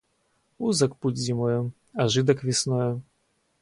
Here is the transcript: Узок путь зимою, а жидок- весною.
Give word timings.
Узок 0.57 0.95
путь 0.97 1.17
зимою, 1.17 1.71
а 1.93 2.07
жидок- 2.07 2.43
весною. 2.43 3.01